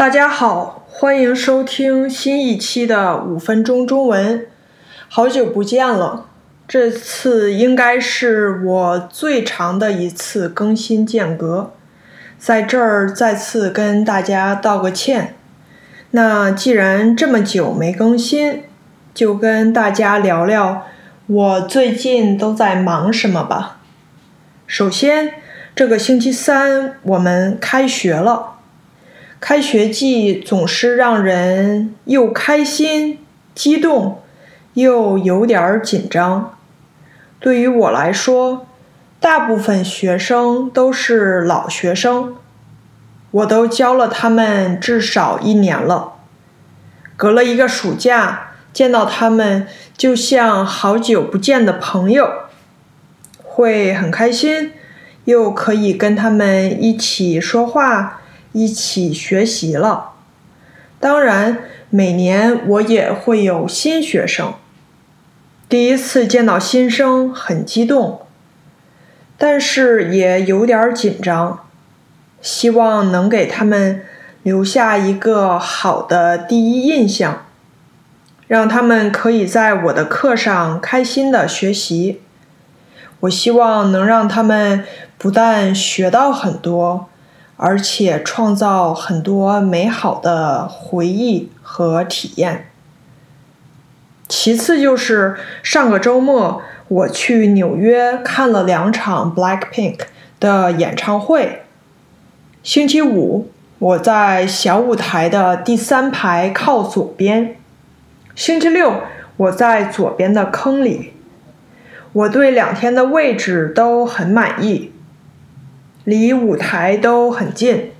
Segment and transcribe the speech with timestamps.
[0.00, 4.46] 大家好，欢迎收听新一期的五分钟中文。
[5.10, 6.24] 好久不见了，
[6.66, 11.74] 这次应该是我最长的一次更新间隔，
[12.38, 15.34] 在这儿再次跟大家道个歉。
[16.12, 18.64] 那既然这么久没更新，
[19.12, 20.86] 就跟大家聊聊
[21.26, 23.80] 我最近都在忙什么吧。
[24.66, 25.34] 首先，
[25.74, 28.59] 这个星期三我们开学了。
[29.40, 33.18] 开学季总是让人又开心、
[33.54, 34.20] 激动，
[34.74, 36.58] 又有点紧张。
[37.40, 38.66] 对于我来说，
[39.18, 42.36] 大部分学生都是老学生，
[43.30, 46.12] 我都教了他们至少一年了。
[47.16, 49.66] 隔了一个暑假，见到他们
[49.96, 52.30] 就像好久不见的朋友，
[53.42, 54.72] 会很开心，
[55.24, 58.19] 又可以跟他们一起说话。
[58.52, 60.12] 一起学习了。
[60.98, 61.58] 当然，
[61.88, 64.54] 每年我也会有新学生。
[65.68, 68.22] 第一次见到新生很激动，
[69.38, 71.66] 但是也有点紧张。
[72.42, 74.02] 希望能给他们
[74.42, 77.44] 留下一个好的第一印象，
[78.48, 82.22] 让他们可以在我的课上开心的学习。
[83.20, 84.84] 我希望能让他们
[85.18, 87.09] 不但学到很多。
[87.62, 92.70] 而且创造很多美好的回忆和体验。
[94.26, 99.98] 其次就是上个周末我去纽约看了两场 Blackpink
[100.40, 101.64] 的演唱会。
[102.62, 107.56] 星期五我在小舞台的第三排靠左边，
[108.34, 109.02] 星期六
[109.36, 111.12] 我在左边的坑里。
[112.14, 114.92] 我对两天的位置都很满意。
[116.04, 117.92] 离舞台都很近。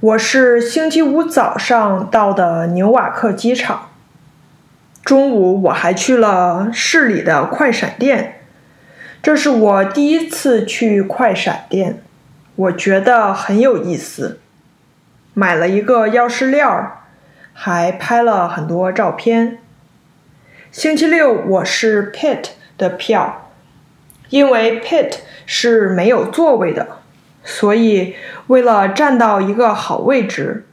[0.00, 3.90] 我是星期五早上到的纽瓦克机场。
[5.04, 8.40] 中午我还去了市里的快闪店，
[9.22, 12.02] 这是我第一次去快闪店，
[12.56, 14.40] 我觉得很有意思。
[15.34, 17.00] 买了一个钥匙链儿，
[17.52, 19.58] 还拍了很多照片。
[20.72, 23.50] 星期六我是 Pit 的票，
[24.30, 26.99] 因为 Pit 是没有座位的。
[27.42, 28.14] 所以，
[28.48, 30.66] 为了站到一个好位置，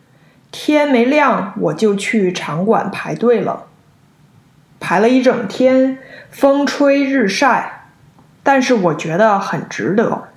[0.51, 3.67] 天没亮我就去场馆排队了。
[4.79, 5.97] 排了一整天，
[6.29, 7.87] 风吹日晒，
[8.43, 10.27] 但是我觉得很值得，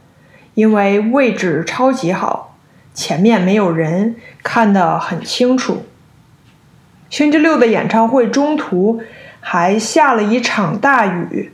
[0.54, 2.56] 因为位置超级好，
[2.94, 5.84] 前面没有人，看得很清楚。
[7.10, 9.02] 星期六的演唱会中途
[9.40, 11.52] 还下了一场大雨，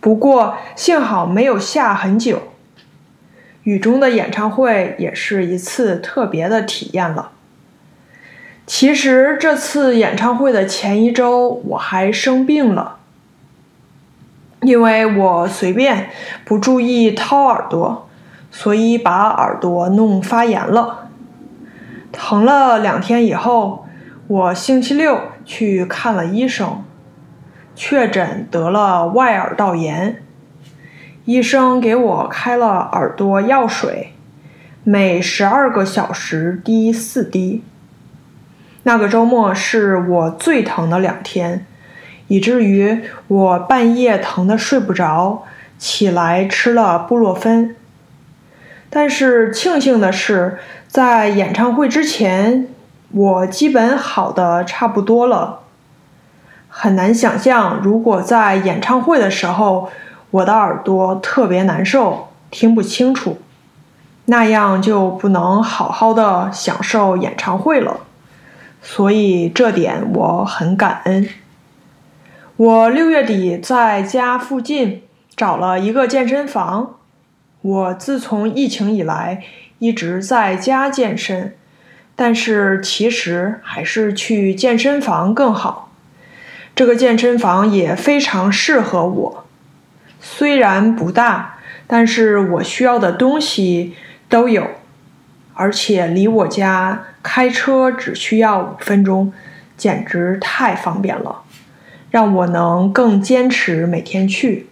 [0.00, 2.42] 不过幸好没有下很久。
[3.66, 7.32] 雨中的演唱会也是一次特别的体验了。
[8.64, 12.98] 其实这次演唱会的前一周我还生病了，
[14.60, 16.10] 因为我随便
[16.44, 18.08] 不注意掏耳朵，
[18.52, 21.08] 所以把耳朵弄发炎了，
[22.12, 23.88] 疼了两天以后，
[24.28, 26.84] 我星期六去看了医生，
[27.74, 30.22] 确诊得了外耳道炎。
[31.26, 34.12] 医生给我开了耳朵药水，
[34.84, 37.64] 每十二个小时滴四滴。
[38.84, 41.66] 那个周末是我最疼的两天，
[42.28, 45.42] 以至于我半夜疼得睡不着，
[45.76, 47.74] 起来吃了布洛芬。
[48.88, 52.68] 但是庆幸的是，在演唱会之前，
[53.10, 55.62] 我基本好的差不多了。
[56.68, 59.90] 很难想象，如果在演唱会的时候。
[60.30, 63.38] 我的耳朵特别难受，听不清楚，
[64.26, 68.00] 那样就不能好好的享受演唱会了。
[68.82, 71.28] 所以这点我很感恩。
[72.56, 75.02] 我六月底在家附近
[75.36, 76.96] 找了一个健身房。
[77.62, 79.42] 我自从疫情以来
[79.80, 81.56] 一直在家健身，
[82.14, 85.90] 但是其实还是去健身房更好。
[86.76, 89.45] 这个健身房也非常适合我。
[90.28, 91.54] 虽然不大，
[91.86, 93.94] 但是我需要的东西
[94.28, 94.66] 都有，
[95.54, 99.32] 而且离我家开车只需要五分钟，
[99.76, 101.42] 简直太方便了，
[102.10, 104.66] 让我能更坚持每天去。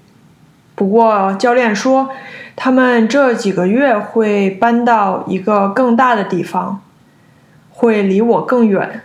[0.75, 2.11] 不过教练说，
[2.57, 6.83] 他们这几个月会搬到一个更大的地方，
[7.71, 9.03] 会离我更远，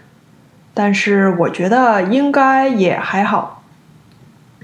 [0.73, 3.58] 但是我觉得应该也还好。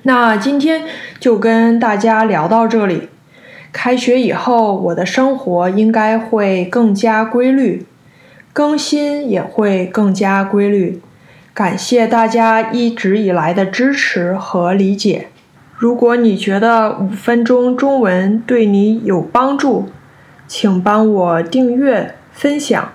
[0.07, 0.83] 那今天
[1.19, 3.09] 就跟大家聊到这里。
[3.71, 7.87] 开学以后，我的生活应该会更加规律，
[8.53, 11.01] 更新也会更加规律。
[11.55, 15.29] 感谢大家一直以来的支持和理解。
[15.75, 19.89] 如果你觉得五分钟中文对你有帮助，
[20.47, 22.91] 请帮我订阅、分享，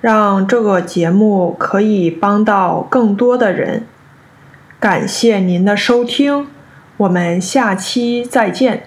[0.00, 3.84] 让这个节目可以帮到更多的人。
[4.80, 6.46] 感谢您的收听，
[6.96, 8.86] 我们下期再见。